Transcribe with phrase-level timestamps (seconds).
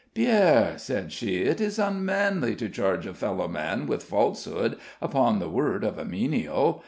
[0.15, 5.47] "Pierre," said she, "it is unmanly to charge a fellow man with falsehood upon the
[5.47, 6.79] word of a menial.